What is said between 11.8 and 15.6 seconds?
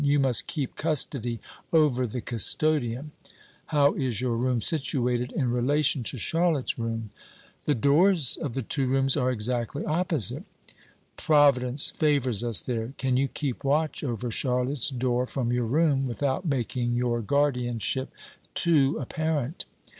favours us there. Can you keep watch over Charlotte's door from